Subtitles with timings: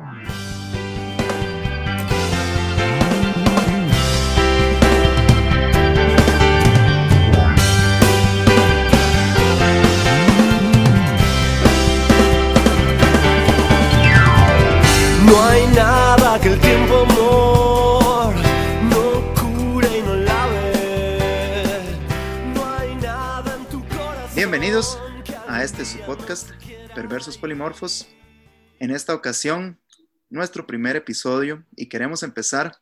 [0.00, 0.06] No
[15.44, 18.34] hay nada que el tiempo amor
[18.84, 20.72] no cure y no lave.
[22.54, 24.34] No hay nada en tu corazón.
[24.34, 24.98] Bienvenidos
[25.46, 26.48] a este su podcast,
[26.94, 28.08] Perversos Polimorfos.
[28.78, 29.78] En esta ocasión,
[30.30, 32.76] nuestro primer episodio y queremos empezar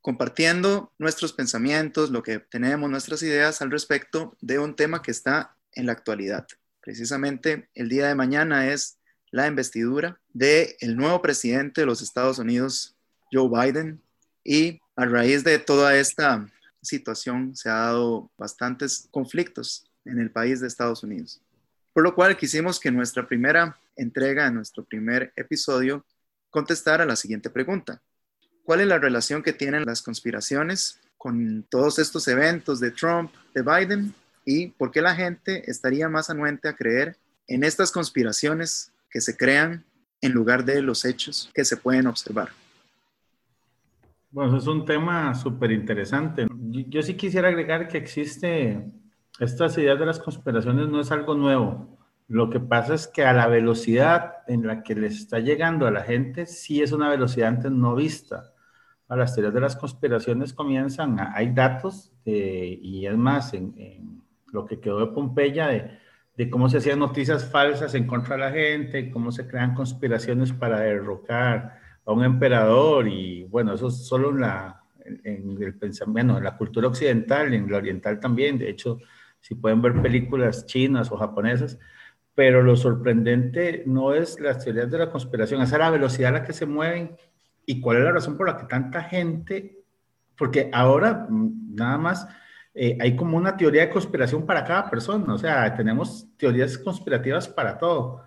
[0.00, 5.56] compartiendo nuestros pensamientos, lo que tenemos, nuestras ideas al respecto de un tema que está
[5.72, 6.46] en la actualidad.
[6.80, 8.98] Precisamente el día de mañana es
[9.32, 12.94] la investidura del el nuevo presidente de los Estados Unidos,
[13.32, 14.00] Joe Biden,
[14.44, 16.48] y a raíz de toda esta
[16.80, 21.40] situación se ha dado bastantes conflictos en el país de Estados Unidos.
[21.92, 26.04] Por lo cual quisimos que nuestra primera entrega, nuestro primer episodio,
[26.56, 28.00] contestara la siguiente pregunta.
[28.64, 33.60] ¿Cuál es la relación que tienen las conspiraciones con todos estos eventos de Trump, de
[33.60, 34.14] Biden?
[34.46, 39.36] ¿Y por qué la gente estaría más anuente a creer en estas conspiraciones que se
[39.36, 39.84] crean
[40.22, 42.48] en lugar de los hechos que se pueden observar?
[44.30, 46.46] Bueno, es un tema súper interesante.
[46.88, 48.82] Yo sí quisiera agregar que existe,
[49.38, 51.95] estas ideas de las conspiraciones no es algo nuevo.
[52.28, 55.90] Lo que pasa es que a la velocidad en la que les está llegando a
[55.92, 58.52] la gente, sí es una velocidad antes no vista.
[59.08, 64.64] A las teorías de las conspiraciones comienzan, a- hay datos, y es más, en, lo
[64.66, 69.10] que quedó de Pompeya, de, cómo se hacían noticias falsas en contra de la gente,
[69.10, 74.30] cómo se crean conspiraciones para derrocar a un emperador, y bueno, eso es solo
[75.04, 78.98] en el pensamiento, en la cultura occidental, en la oriental también, de hecho,
[79.40, 81.78] si pueden ver películas chinas o japonesas,
[82.36, 86.40] pero lo sorprendente no es las teorías de la conspiración, es a la velocidad a
[86.40, 87.16] la que se mueven
[87.64, 89.78] y cuál es la razón por la que tanta gente,
[90.36, 92.28] porque ahora mm, nada más
[92.74, 97.48] eh, hay como una teoría de conspiración para cada persona, o sea, tenemos teorías conspirativas
[97.48, 98.22] para todo.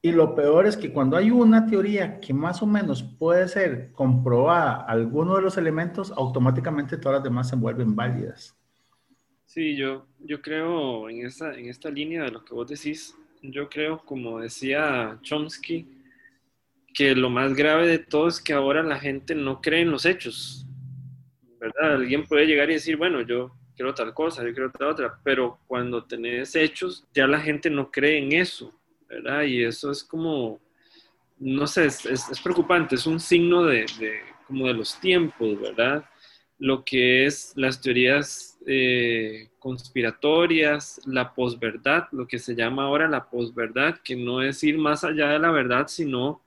[0.00, 3.92] Y lo peor es que cuando hay una teoría que más o menos puede ser
[3.92, 8.56] comprobada alguno de los elementos, automáticamente todas las demás se vuelven válidas.
[9.44, 13.68] Sí, yo, yo creo en esta, en esta línea de lo que vos decís, yo
[13.68, 15.86] creo, como decía Chomsky,
[16.92, 20.04] que lo más grave de todo es que ahora la gente no cree en los
[20.04, 20.66] hechos,
[21.58, 21.94] ¿verdad?
[21.94, 25.58] Alguien puede llegar y decir, bueno, yo quiero tal cosa, yo quiero tal otra, pero
[25.66, 28.74] cuando tenés hechos, ya la gente no cree en eso,
[29.08, 29.42] ¿verdad?
[29.42, 30.60] Y eso es como,
[31.38, 36.04] no sé, es, es- preocupante, es un signo de, de- como de los tiempos, ¿verdad?
[36.58, 43.28] Lo que es las teorías eh, conspiratorias, la posverdad, lo que se llama ahora la
[43.28, 46.40] posverdad, que no es ir más allá de la verdad, sino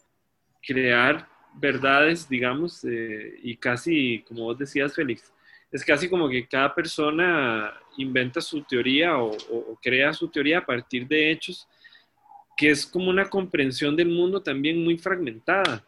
[0.65, 5.33] crear verdades, digamos, eh, y casi, como vos decías, Félix,
[5.69, 9.35] es casi como que cada persona inventa su teoría o,
[9.81, 11.67] crea su teoría a partir de hechos,
[12.55, 15.85] que es como una comprensión del mundo también muy fragmentada.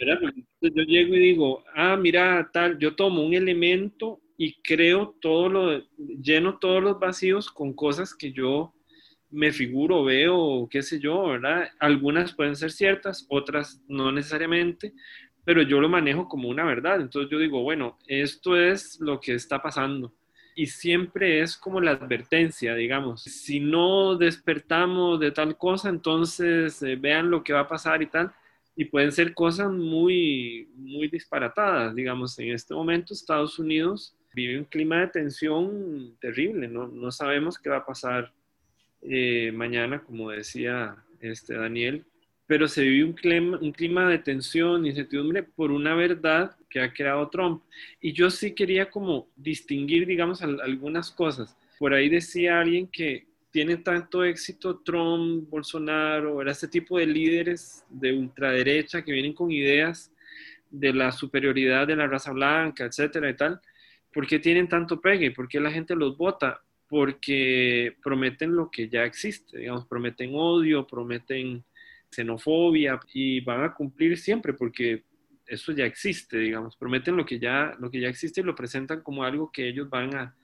[0.00, 5.82] yo llego y digo, ah, mira, tal, yo tomo un elemento y creo todo lo,
[5.96, 8.74] lleno todos los vacíos con cosas que yo
[9.30, 11.68] me figuro, veo, qué sé yo, ¿verdad?
[11.80, 14.92] Algunas pueden ser ciertas, otras no necesariamente,
[15.44, 17.00] pero yo lo manejo como una verdad.
[17.00, 20.14] Entonces yo digo, bueno, esto es lo que está pasando.
[20.56, 26.94] Y siempre es como la advertencia, digamos, si no despertamos de tal cosa, entonces eh,
[26.94, 28.32] vean lo que va a pasar y tal
[28.76, 31.94] y pueden ser cosas muy, muy disparatadas.
[31.94, 37.58] Digamos, en este momento Estados Unidos vive un clima de tensión terrible, no, no sabemos
[37.58, 38.32] qué va a pasar
[39.02, 42.04] eh, mañana, como decía este Daniel,
[42.46, 46.92] pero se vive un clima, un clima de tensión incertidumbre por una verdad que ha
[46.92, 47.62] creado Trump.
[48.00, 51.56] Y yo sí quería como distinguir, digamos, al- algunas cosas.
[51.78, 57.84] Por ahí decía alguien que tiene tanto éxito Trump, Bolsonaro, era este tipo de líderes
[57.88, 60.10] de ultraderecha que vienen con ideas
[60.70, 63.60] de la superioridad de la raza blanca, etcétera y tal.
[64.14, 65.32] ¿Por qué tienen tanto pegue?
[65.32, 66.62] ¿Por qué la gente los vota?
[66.88, 71.64] Porque prometen lo que ya existe, digamos, prometen odio, prometen
[72.10, 75.02] xenofobia y van a cumplir siempre porque
[75.46, 79.02] eso ya existe, digamos, prometen lo que ya, lo que ya existe y lo presentan
[79.02, 80.34] como algo que ellos van a,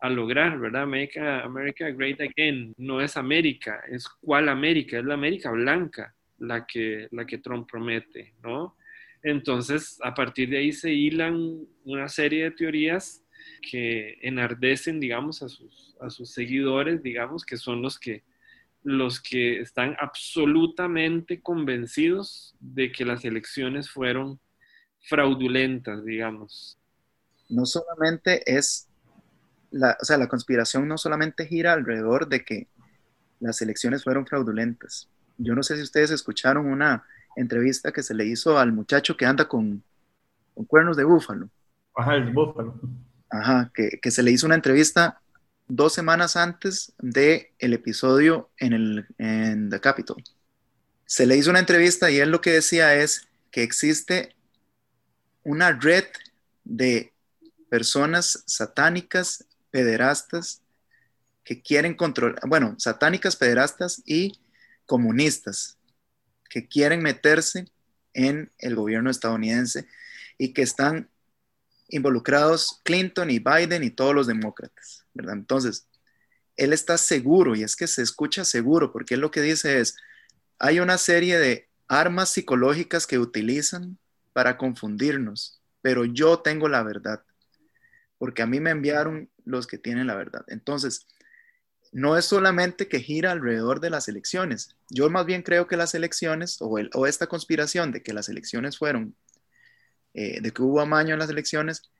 [0.00, 0.82] a lograr, ¿verdad?
[0.82, 6.66] America, America Great Again, no es América, es cuál América, es la América blanca la
[6.66, 8.76] que, la que Trump promete, ¿no?
[9.22, 13.24] Entonces, a partir de ahí se hilan una serie de teorías
[13.60, 18.22] que enardecen, digamos, a sus, seguidores, digamos, que son los que
[18.84, 24.40] los que están absolutamente convencidos de que las elecciones fueron
[25.00, 26.78] fraudulentas, digamos.
[27.48, 28.88] No solamente es,
[29.72, 32.68] la, o sea, la conspiración no solamente gira alrededor de que
[33.40, 35.10] las elecciones fueron fraudulentas.
[35.38, 37.04] Yo no sé si ustedes escucharon una
[37.40, 39.82] entrevista que se le hizo al muchacho que anda con,
[40.54, 41.48] con cuernos de búfalo.
[41.94, 42.78] Ajá, el búfalo.
[43.30, 45.20] Ajá, que, que se le hizo una entrevista
[45.68, 50.22] dos semanas antes del el episodio en, el, en The Capitol.
[51.04, 54.34] Se le hizo una entrevista y él lo que decía es que existe
[55.44, 56.04] una red
[56.64, 57.12] de
[57.70, 60.62] personas satánicas, pederastas,
[61.44, 64.38] que quieren controlar, bueno, satánicas, pederastas y
[64.84, 65.77] comunistas,
[66.48, 67.66] que quieren meterse
[68.14, 69.86] en el gobierno estadounidense
[70.38, 71.08] y que están
[71.88, 75.34] involucrados Clinton y Biden y todos los demócratas, ¿verdad?
[75.34, 75.86] Entonces,
[76.56, 79.96] él está seguro y es que se escucha seguro porque él lo que dice es,
[80.58, 83.98] hay una serie de armas psicológicas que utilizan
[84.32, 87.22] para confundirnos, pero yo tengo la verdad,
[88.18, 90.44] porque a mí me enviaron los que tienen la verdad.
[90.48, 91.06] Entonces,
[91.92, 94.76] no es solamente que gira alrededor de las elecciones.
[94.90, 99.14] Yo más bien creo que las elecciones o, esta conspiración de que las elecciones fueron
[100.14, 101.90] eh, de que hubo amaño en las elecciones,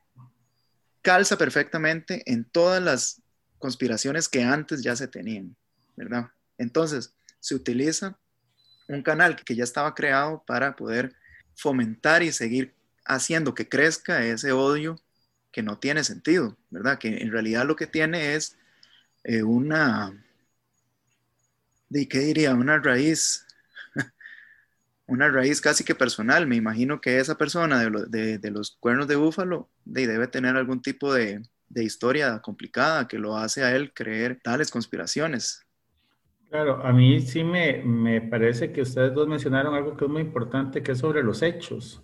[1.02, 3.23] calza perfectamente en todas las
[3.58, 5.56] conspiraciones que antes ya se tenían,
[5.96, 6.29] ¿verdad?
[6.58, 8.19] Entonces, se utiliza
[8.88, 11.14] un canal que ya estaba creado para poder
[11.55, 12.75] fomentar y seguir
[13.05, 15.00] haciendo que crezca ese odio
[15.50, 16.99] que no tiene sentido, ¿verdad?
[16.99, 18.58] Que en realidad lo que tiene es
[19.25, 20.12] eh, una,
[21.88, 22.55] ¿de qué diría?
[22.55, 23.47] Una raíz
[25.06, 26.47] una raíz casi que personal.
[26.47, 31.43] Me imagino que esa persona de, los cuernos de búfalo debe tener algún tipo de,
[31.75, 35.64] historia complicada que lo hace a él creer tales conspiraciones.
[36.50, 40.23] Claro, a mí sí me, me, parece que ustedes dos mencionaron algo que es muy
[40.23, 42.03] importante, que es sobre los hechos.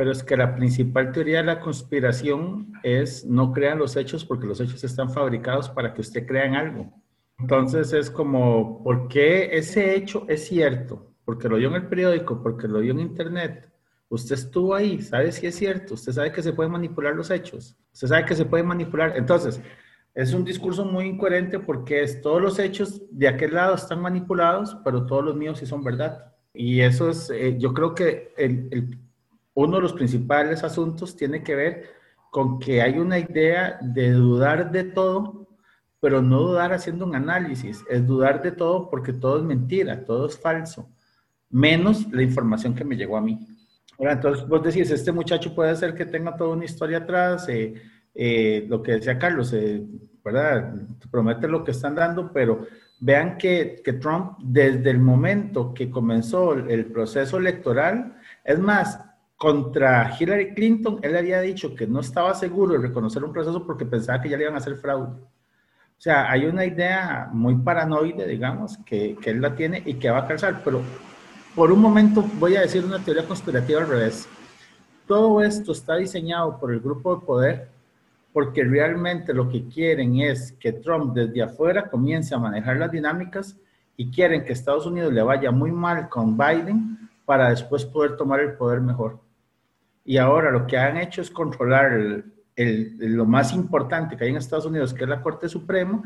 [0.00, 4.46] Pero es que la principal teoría de la conspiración es no crean los hechos porque
[4.46, 6.90] los hechos están fabricados para que usted crea en algo.
[7.38, 11.10] Entonces es como, ¿por qué ese hecho es cierto?
[11.30, 13.70] porque lo vio en el periódico, porque lo vio en internet,
[14.08, 17.76] usted estuvo ahí, sabe si es cierto, usted sabe que se pueden manipular los hechos,
[17.92, 19.16] usted sabe que se pueden manipular.
[19.16, 19.60] Entonces,
[20.12, 24.76] es un discurso muy incoherente porque es, todos los hechos de aquel lado están manipulados,
[24.84, 26.32] pero todos los míos sí son verdad.
[26.52, 28.98] Y eso es, eh, yo creo que el,
[29.54, 31.90] uno de los principales asuntos tiene que ver
[32.30, 35.48] con que hay una idea de dudar de todo,
[36.00, 40.26] pero no dudar haciendo un análisis, es dudar de todo porque todo es mentira, todo
[40.26, 40.88] es falso
[41.50, 43.38] menos la información que me llegó a mí.
[43.98, 47.74] entonces vos decís, este muchacho puede ser que tenga toda una historia atrás, eh,
[48.14, 49.82] eh, lo que decía Carlos, eh,
[50.24, 50.74] ¿verdad?
[51.10, 52.66] Promete lo que están dando, pero
[53.00, 59.00] vean que, que, Trump, desde el momento que comenzó el proceso electoral, es más,
[59.40, 63.86] contra Hillary Clinton, él había dicho que no estaba seguro de reconocer un proceso porque
[63.86, 65.18] pensaba que ya le iban a hacer fraude.
[65.18, 70.10] O sea, hay una idea muy paranoide, digamos, que, que él la tiene y que
[70.10, 70.82] va a calzar, pero
[71.54, 74.28] por un momento voy a decir una teoría conspirativa al revés.
[75.06, 77.68] Todo esto está diseñado por el grupo de poder
[78.34, 83.56] porque realmente lo que quieren es que Trump desde afuera comience a manejar las dinámicas
[83.96, 88.40] y quieren que Estados Unidos le vaya muy mal con Biden para después poder tomar
[88.40, 89.29] el poder mejor.
[90.04, 92.24] Y ahora lo que han hecho es controlar
[92.56, 96.02] lo más importante que hay en Estados Unidos, que es la Corte Suprema,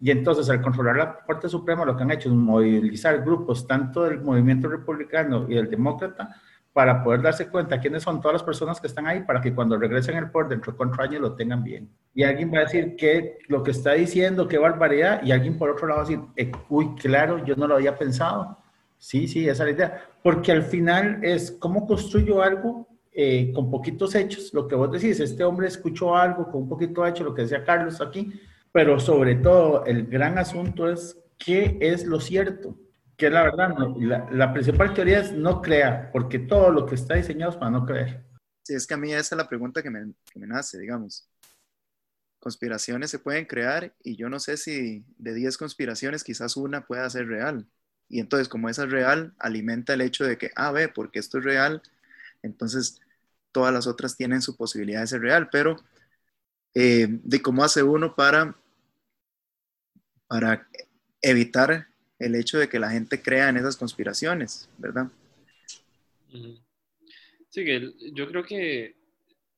[0.00, 4.04] y entonces, al controlar la Corte Suprema, lo que han hecho es movilizar grupos tanto
[4.04, 6.36] del movimiento republicano y del demócrata
[6.72, 9.76] para poder darse cuenta quiénes son todas las personas que están ahí para que cuando
[9.76, 11.90] regresen al poder dentro de cuatro años lo tengan bien.
[12.14, 15.70] Y alguien va a decir que lo que está diciendo, qué barbaridad, y alguien por
[15.70, 18.58] otro lado va a decir, eh, uy, claro, yo no lo había pensado.
[18.96, 20.02] Sí, sí, esa es la idea.
[20.22, 24.52] Porque al final es cómo construyo algo eh, con poquitos hechos.
[24.52, 27.64] Lo que vos decís, este hombre escuchó algo con un poquito hecho, lo que decía
[27.64, 28.32] Carlos aquí,
[28.72, 32.78] pero sobre todo el gran asunto es qué es lo cierto,
[33.16, 33.74] que es la verdad.
[34.30, 37.86] La, principal teoría es no crear, porque todo lo que está diseñado es para no
[37.86, 38.24] creer.
[38.62, 41.28] Sí, es que a mí esa es la pregunta que me, que me nace, digamos.
[42.38, 47.08] Conspiraciones se pueden crear y yo no sé si de 10 conspiraciones quizás una pueda
[47.10, 47.66] ser real.
[48.08, 51.38] Y entonces como esa es real, alimenta el hecho de que, ah, ve, porque esto
[51.38, 51.82] es real,
[52.42, 53.00] entonces
[53.52, 55.76] todas las otras tienen su posibilidad de ser real, pero
[56.74, 58.56] eh, de cómo hace uno para,
[60.26, 60.68] para
[61.22, 65.08] evitar el hecho de que la gente crea en esas conspiraciones, ¿verdad?
[67.48, 67.64] Sí,
[68.12, 68.96] yo creo que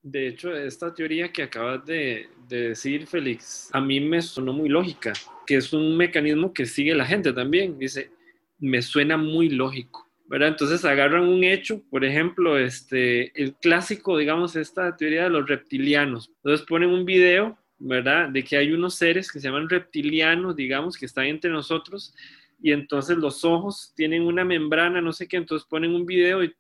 [0.02, 4.70] De hecho, esta teoría que acabas de, de, decir, Félix, a mí me sonó muy
[4.70, 5.12] lógica,
[5.46, 7.78] que es un mecanismo que sigue la gente también.
[7.78, 8.10] Dice,
[8.58, 10.09] me suena muy lógico.
[10.30, 10.50] ¿Verdad?
[10.50, 16.30] Entonces agarran un hecho, por ejemplo, este, el clásico, digamos, esta teoría de los reptilianos.
[16.36, 18.28] Entonces ponen un video, ¿verdad?
[18.28, 22.14] De que hay unos seres que se llaman reptilianos, digamos, que están entre nosotros
[22.62, 26.54] y entonces los ojos tienen una membrana, no sé qué, entonces ponen un video y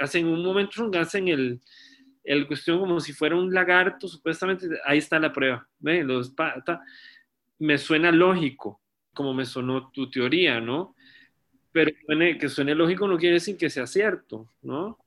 [0.00, 1.60] hacen un momento, hacen el,
[2.24, 6.02] el cuestión como si fuera un lagarto, supuestamente, ahí está la prueba, ¿ve?
[6.02, 6.34] Los,
[7.60, 8.80] me suena lógico,
[9.14, 10.96] como me sonó tu teoría, ¿no?
[11.72, 11.90] Pero
[12.38, 14.98] que suene lógico no quiere decir que sea cierto, ¿no?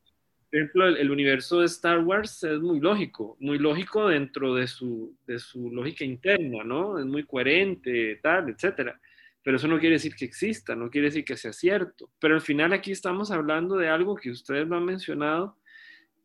[0.50, 5.15] Por ejemplo, el, universo de Star Wars es muy lógico, muy lógico dentro de su,
[5.27, 6.98] de su lógica interna, ¿no?
[6.98, 9.00] Es muy coherente, tal, etcétera
[9.45, 12.10] pero eso no quiere decir que exista, no quiere decir que sea cierto.
[12.19, 15.60] Pero al final aquí estamos hablando de algo que ustedes lo han mencionado,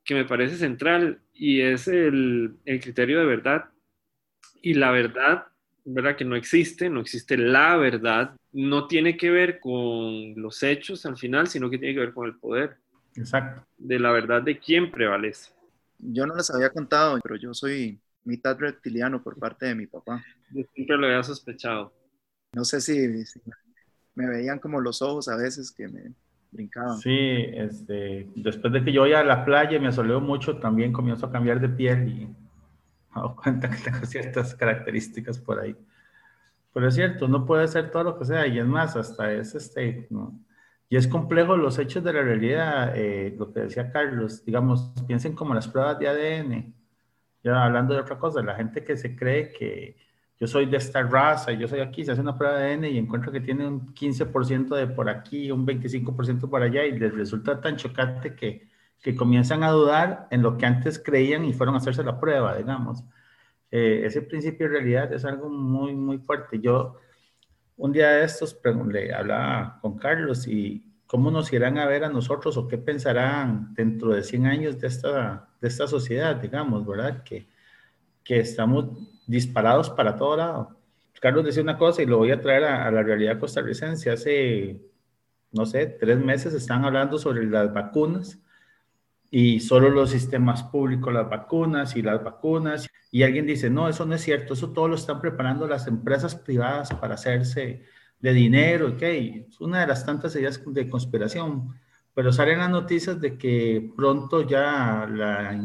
[0.03, 3.67] que me parece central, y es el, el criterio de verdad.
[4.63, 5.49] Y la verdad,
[5.85, 6.17] ¿verdad?
[6.17, 11.17] Que no existe, no existe la verdad, no tiene que ver con los hechos al
[11.17, 12.77] final, sino que tiene que ver con el poder.
[13.17, 13.67] Exacto.
[13.79, 15.53] De la verdad de quién prevalece.
[15.99, 20.25] Yo no les había contado, pero yo soy mitad reptiliano por parte de mi papá.
[20.51, 21.93] Yo siempre lo había sospechado.
[22.53, 22.97] No sé si,
[24.15, 26.13] me veían como los ojos a veces que me
[26.51, 26.99] brincaban.
[26.99, 30.93] Sí, este, después de que yo iba a la playa y me soleo mucho, también
[30.93, 32.29] comienzo a cambiar de piel y
[33.15, 35.77] me doy cuenta que tengo ciertas características por ahí.
[36.73, 39.55] Pero es cierto, no puede ser todo lo que sea, y es más, hasta es
[39.55, 40.09] este,
[40.89, 45.35] Y es complejo los hechos de la realidad, eh, lo que decía Carlos, digamos, piensen
[45.35, 46.75] como las pruebas de ADN,
[47.43, 49.97] ya hablando de otra cosa, la gente que se cree que,
[50.41, 52.99] yo soy de esta raza, yo soy aquí, se hace una prueba de ADN y
[52.99, 57.61] encuentro que tiene un 15% de por aquí, un 25% por allá y les resulta
[57.61, 58.70] tan chocante que,
[59.01, 62.57] que comienzan a dudar en lo que antes creían y fueron a hacerse la prueba,
[62.57, 63.03] digamos.
[63.71, 66.61] Eh, ese principio de realidad es algo muy, muy fuerte.
[66.61, 66.97] Yo
[67.77, 72.11] un día de estos le hablaba con Carlos y cómo nos irán a ver a
[72.11, 77.23] nosotros o qué pensarán dentro de 100 años de esta, de esta sociedad, digamos, ¿verdad?
[77.23, 77.49] Que,
[78.23, 78.87] que estamos
[79.27, 80.77] disparados para todo lado.
[81.21, 84.11] Carlos decía una cosa y lo voy a traer a, la realidad costarricense.
[84.11, 84.81] Hace,
[85.53, 88.39] no sé, tres meses están hablando sobre las vacunas
[89.31, 92.89] y solo los sistemas públicos, las vacunas y las vacunas.
[93.11, 96.35] Y alguien dice, no, eso no es cierto, eso todo lo están preparando las empresas
[96.35, 97.85] privadas para hacerse
[98.19, 101.75] de dinero, ok, es una de las tantas ideas de conspiración,
[102.15, 105.59] pero salen las noticias de que pronto ya la,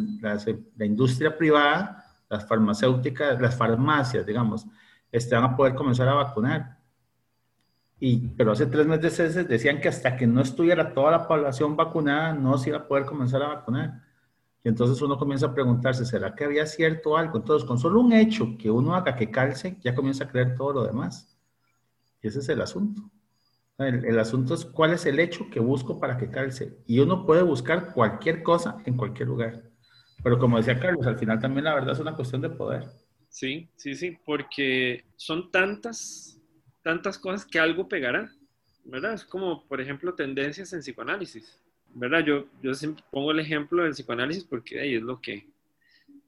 [0.78, 4.66] la industria privada las farmacéuticas, las farmacias, digamos,
[5.12, 6.78] están a poder comenzar a vacunar.
[8.00, 12.34] Y, pero hace tres meses decían que hasta que no estuviera toda la población vacunada,
[12.34, 14.02] no se iba a poder comenzar a vacunar.
[14.64, 17.38] Y entonces uno comienza a preguntarse, ¿será que había cierto algo?
[17.38, 20.74] Entonces, con solo un hecho que uno haga que calce, ya comienza a creer todo
[20.74, 21.38] lo demás.
[22.22, 23.04] Y ese es el asunto.
[23.78, 26.80] El, el, asunto es cuál es el hecho que busco para que calce.
[26.88, 29.64] Y uno puede buscar cualquier cosa en cualquier lugar.
[30.24, 32.86] Pero como decía Carlos, al final también la verdad es una cuestión de poder.
[33.30, 36.42] Sí, sí, sí, porque son tantas,
[36.86, 38.32] tantas cosas que algo pegará,
[38.84, 39.16] ¿verdad?
[39.16, 41.60] Es como, por ejemplo, tendencias en psicoanálisis,
[41.96, 42.24] ¿verdad?
[42.24, 45.48] Yo, yo siempre pongo el ejemplo del psicoanálisis porque ahí es lo que,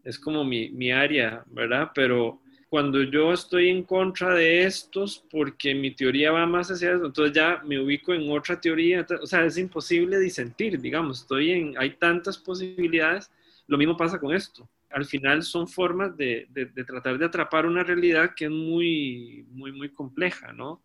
[0.03, 1.91] es como mi, mi área, ¿verdad?
[1.93, 7.05] Pero cuando yo estoy en contra de estos porque mi teoría va más hacia eso,
[7.05, 11.77] entonces ya me ubico en otra teoría, o sea, es imposible disentir, digamos, estoy en,
[11.77, 13.29] hay tantas posibilidades
[13.67, 14.67] lo mismo pasa con esto.
[14.89, 16.47] Al final son formas de,
[16.85, 20.81] tratar de atrapar una realidad que es muy, muy, muy compleja, ¿no?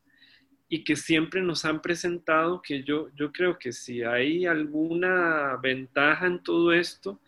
[0.68, 6.26] Y que siempre nos han presentado que yo, yo creo que si hay alguna ventaja
[6.26, 7.20] en todo esto,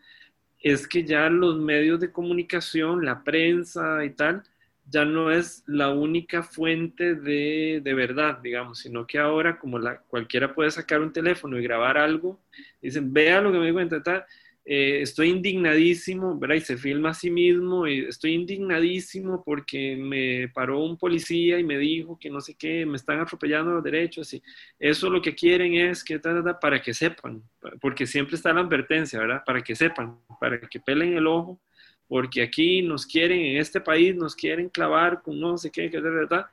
[0.60, 4.42] es que ya los medios de comunicación, la prensa y tal,
[4.88, 10.54] ya no es la única fuente de, verdad, digamos, sino que ahora como la, cualquiera
[10.54, 12.40] puede sacar un teléfono y grabar algo,
[12.82, 14.24] dicen, vea lo que me di cuenta, tal,
[14.66, 16.56] eh, estoy indignadísimo, ¿verdad?
[16.56, 21.64] Y se filma a sí mismo, y estoy indignadísimo porque me paró un policía y
[21.64, 24.42] me dijo que no sé qué, me están atropellando los derechos, y
[24.78, 26.18] eso lo que quieren es que,
[26.60, 27.42] para que sepan,
[27.80, 29.42] porque siempre está la advertencia, ¿verdad?
[29.44, 31.60] Para que sepan, para que pelen el ojo,
[32.08, 35.88] porque aquí nos quieren, en este país nos quieren clavar con no sé qué.
[35.88, 36.46] ¿verdad?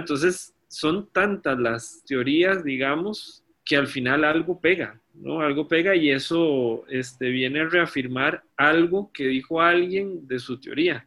[0.00, 5.40] Entonces, son tantas las teorías, digamos, que al final algo pega, ¿no?
[5.40, 11.06] Algo pega y eso este, viene a reafirmar algo que dijo alguien de su teoría,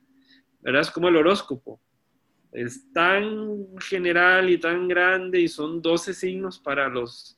[0.62, 0.82] ¿verdad?
[0.82, 1.80] Es como el horóscopo.
[2.52, 7.38] Es tan general y tan grande y son 12 signos para los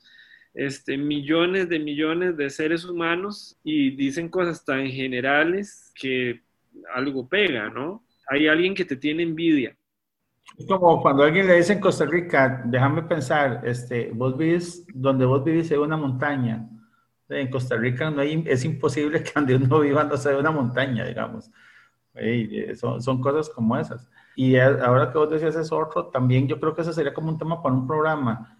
[0.53, 6.41] este, millones de millones de seres humanos y dicen cosas tan generales que
[6.93, 8.05] algo pega, ¿no?
[8.27, 9.75] Hay alguien que te tiene envidia.
[10.57, 15.25] Es como cuando alguien le dice en Costa Rica, déjame pensar, este, vos vivís, donde
[15.25, 16.69] vos vivís en una montaña.
[17.29, 21.05] En Costa Rica no hay, es imposible que donde uno viva no sea una montaña,
[21.05, 21.49] digamos.
[22.15, 24.09] Eh, son, son, cosas como esas.
[24.35, 27.37] Y ahora que vos decías eso otro, también yo creo que eso sería como un
[27.37, 28.57] tema para un programa.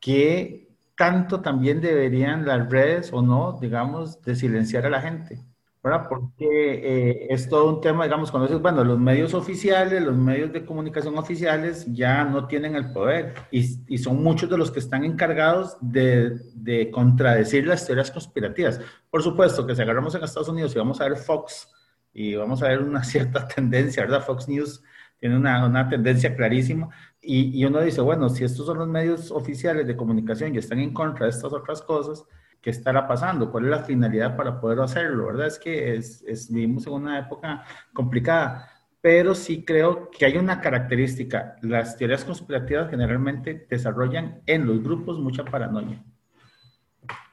[0.00, 5.40] ¿Qué tanto también deberían las redes o no, digamos, de silenciar a la gente?
[5.82, 6.06] ¿Verdad?
[6.08, 10.52] Porque eh, es todo un tema, digamos, cuando dices, bueno, los medios oficiales, los medios
[10.52, 14.80] de comunicación oficiales ya no tienen el poder y, y son muchos de los que
[14.80, 18.80] están encargados de, de, contradecir las teorías conspirativas.
[19.10, 21.68] Por supuesto que si agarramos en Estados Unidos y vamos a ver Fox
[22.12, 24.24] y vamos a ver una cierta tendencia, ¿verdad?
[24.24, 24.82] Fox News
[25.18, 26.90] tiene una, una tendencia clarísima
[27.22, 30.80] y, y uno dice, bueno, si estos son los medios oficiales de comunicación y están
[30.80, 32.26] en contra de estas otras cosas,
[32.60, 35.46] qué estará pasando, cuál es la finalidad para poder hacerlo, ¿verdad?
[35.46, 38.68] Es que es, es, vivimos en una época complicada,
[39.00, 45.18] pero sí creo que hay una característica, las teorías conspirativas generalmente desarrollan en los grupos
[45.18, 46.04] mucha paranoia.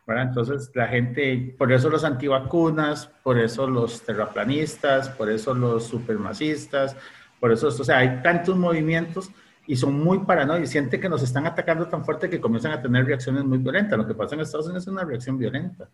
[0.05, 0.29] ¿verdad?
[0.29, 6.95] Entonces la gente, por eso los antivacunas, por eso los terraplanistas, por eso los supremacistas,
[7.41, 9.29] por eso, o sea, hay tantos movimientos
[9.67, 13.05] y son muy paranoicos, sienten que nos están atacando tan fuerte que comienzan a tener
[13.05, 13.97] reacciones muy violentas.
[13.97, 15.89] Lo que pasa en Estados Unidos es una reacción violenta.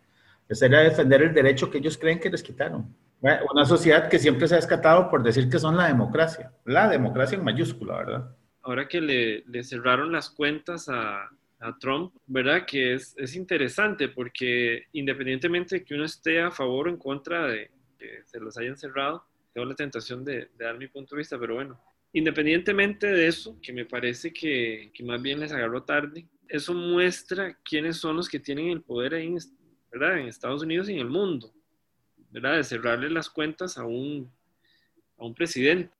[0.48, 2.94] Es era defender el derecho que ellos creen que les quitaron.
[3.20, 7.36] Una sociedad que siempre se ha escatado por decir que son la democracia, la democracia
[7.36, 8.36] en mayúscula, ¿verdad?
[8.62, 11.28] Ahora que le, le cerraron las cuentas a,
[11.58, 12.64] a Trump, ¿verdad?
[12.66, 17.46] Que es, es, interesante porque independientemente de que uno esté a favor o en contra
[17.46, 21.20] de que se los hayan cerrado, tengo la tentación de, de dar mi punto de
[21.20, 21.80] vista, pero bueno,
[22.14, 27.58] Independientemente de eso, que me parece que, que, más bien les agarró tarde, eso muestra
[27.64, 29.26] quiénes son los que tienen el poder ahí.
[29.26, 31.52] En Estados Unidos y en el mundo,
[32.30, 32.56] ¿verdad?
[32.56, 34.30] De cerrarle las cuentas a un,
[35.18, 35.92] a un presidente.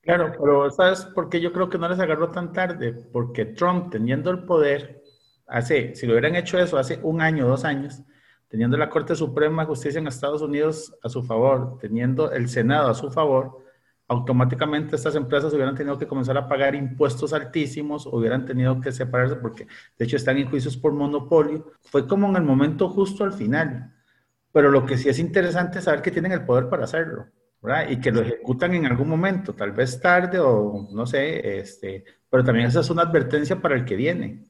[0.00, 2.92] Claro, pero ¿sabes por qué yo creo que no les agarró tan tarde?
[3.12, 5.02] Porque Trump, teniendo el poder,
[5.46, 8.02] hace, si lo hubieran hecho eso hace un año, dos años,
[8.48, 12.90] teniendo la Corte Suprema de Justicia en Estados Unidos a su favor, teniendo el Senado
[12.90, 13.67] a su favor,
[14.08, 19.36] automáticamente estas empresas hubieran tenido que comenzar a pagar impuestos altísimos, hubieran tenido que separarse
[19.36, 19.66] porque
[19.98, 21.72] de hecho están en juicios por monopolio.
[21.82, 23.94] Fue como en el momento justo al final.
[24.50, 27.26] Pero lo que sí es interesante es saber que tienen el poder para hacerlo,
[27.60, 27.90] ¿verdad?
[27.90, 32.42] Y que lo ejecutan en algún momento, tal vez tarde o no sé, este, pero
[32.42, 34.46] también esa es una advertencia para el que viene.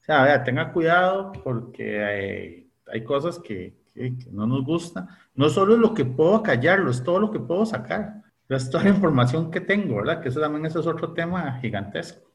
[0.00, 5.06] O sea, vea, tenga cuidado porque hay, hay cosas que, que, que no nos gustan.
[5.34, 8.84] No solo es lo que puedo callarlo, es todo lo que puedo sacar es toda
[8.84, 10.22] la información que tengo, ¿verdad?
[10.22, 12.30] Que eso también eso es otro tema gigantesco.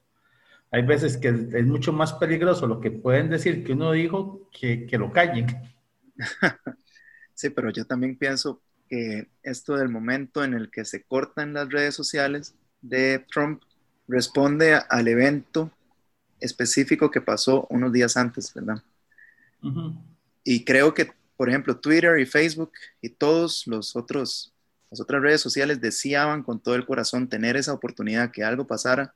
[0.71, 4.85] Hay veces que es mucho más peligroso lo que pueden decir que uno dijo que,
[4.85, 5.47] que lo callen.
[7.33, 11.71] Sí, pero yo también pienso que esto del momento en el que se cortan las
[11.71, 13.63] redes sociales de Trump
[14.07, 15.71] responde al evento
[16.39, 18.83] específico que pasó unos días antes, ¿verdad?
[19.63, 20.01] Uh -huh.
[20.43, 24.50] Y creo que, por ejemplo, Twitter y Facebook y todos los otros
[24.91, 29.13] las otras redes sociales deseaban con todo el corazón tener esa oportunidad que algo pasara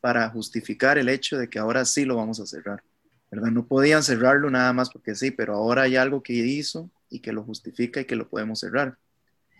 [0.00, 2.82] para justificar el hecho de que ahora sí lo vamos a cerrar.
[3.30, 3.50] ¿verdad?
[3.50, 7.32] No podían cerrarlo nada más porque sí, pero ahora hay algo que hizo y que
[7.32, 8.96] lo justifica y que lo podemos cerrar.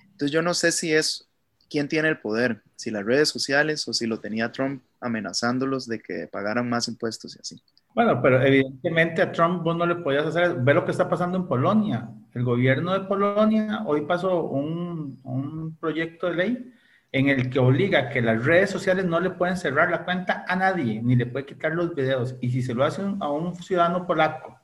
[0.03, 1.27] Entonces yo no sé si es
[1.71, 5.99] quién tiene el poder, si las redes sociales o si lo tenía Trump amenazándolos de
[5.99, 7.63] que pagaran más impuestos y así.
[7.95, 11.39] Bueno, pero evidentemente a Trump vos no le podías hacer, ve lo que está pasando
[11.39, 12.11] en Polonia.
[12.35, 16.75] El gobierno de Polonia hoy pasó un, proyecto de ley
[17.13, 20.57] en el que obliga que las redes sociales no le pueden cerrar la cuenta a
[20.57, 22.37] nadie, ni le puede quitar los videos.
[22.41, 24.59] Y si se lo hacen a un ciudadano polaco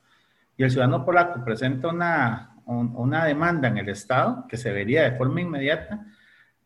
[0.57, 5.05] y el ciudadano polaco presenta una, un, una demanda en el Estado que se vería
[5.05, 6.07] de forma inmediata,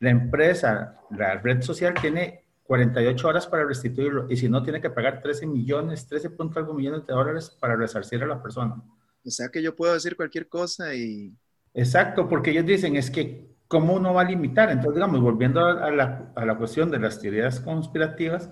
[0.00, 4.90] la empresa, la red social tiene 48 horas para restituirlo y si no tiene que
[4.90, 8.76] pagar 13 millones, 13 punto algo millones de dólares para resarcir a la persona.
[9.24, 11.32] O sea que yo puedo decir cualquier cosa y...
[11.72, 14.70] Exacto, porque ellos dicen es que ¿cómo uno va a limitar?
[14.70, 18.50] Entonces, digamos, volviendo a la, a la cuestión de las teorías conspirativas,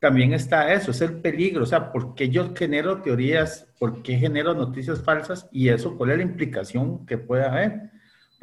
[0.00, 4.18] también está eso, es el peligro, o sea, ¿por qué yo genero teorías, por qué
[4.18, 7.94] genero noticias falsas y eso, cuál es la implicación que puede haber?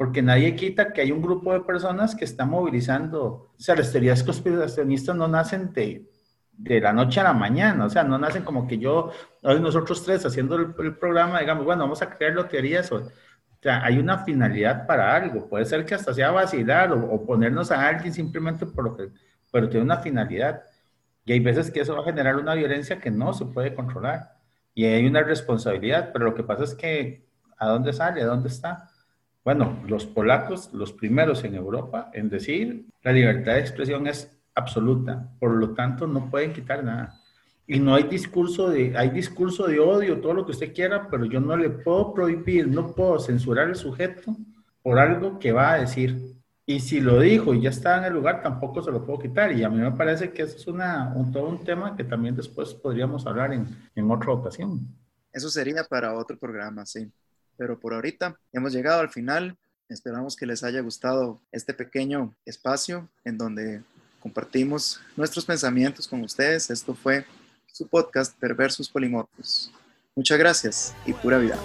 [0.02, 3.92] porque nadie quita que hay un grupo de personas que están movilizando, o sea, las
[3.92, 6.10] teorías conspiracionistas no nacen de,
[6.52, 9.10] de la noche a la mañana, o sea, no nacen como que yo,
[9.42, 13.10] hoy nosotros tres haciendo el, el programa, digamos, bueno, vamos a crear teorías, o, o,
[13.60, 17.70] sea, hay una finalidad para algo, puede ser que hasta sea vacilar o, o ponernos
[17.70, 19.08] a alguien simplemente por lo que,
[19.50, 20.62] pero tiene una finalidad,
[21.24, 24.36] y hay veces que eso va a generar una violencia que no se puede controlar.
[24.74, 27.26] y hay una responsabilidad, pero lo que pasa es que
[27.58, 28.22] ¿a dónde sale?
[28.22, 28.90] ¿A dónde está?
[29.44, 35.28] Bueno, los polacos, los primeros en Europa en decir la libertad de expresión es absoluta,
[35.38, 37.18] por lo tanto no pueden quitar nada.
[37.66, 41.24] Y no hay discurso de, hay discurso de odio, todo lo que usted quiera, pero
[41.24, 44.36] yo no le puedo prohibir, no puedo censurar al sujeto
[44.82, 46.32] por algo que va a decir.
[46.66, 49.52] Y si lo dijo y ya está en el lugar, tampoco se lo puedo quitar.
[49.52, 52.36] Y a mí me parece que eso es una, un, todo un tema que también
[52.36, 54.86] después podríamos hablar en, en otra ocasión.
[55.32, 57.10] Eso sería para otro programa, sí.
[57.56, 59.56] Pero por ahorita hemos llegado al final.
[59.88, 63.82] Esperamos que les haya gustado este pequeño espacio en donde
[64.22, 66.70] compartimos nuestros pensamientos con ustedes.
[66.70, 67.26] Esto fue
[67.66, 69.72] su podcast Perversos Polimorfos.
[70.14, 71.58] Muchas gracias y pura vida.